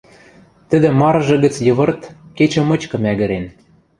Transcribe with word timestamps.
Тӹдӹ 0.69 0.89
марыжы 0.99 1.35
гӹц 1.43 1.55
йывырт 1.67 2.01
кечӹ 2.37 2.61
мычкы 2.69 2.97
мӓгӹрен 3.03 3.45